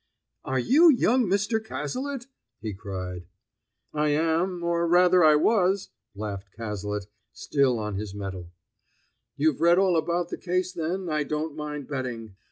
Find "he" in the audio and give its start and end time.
2.59-2.73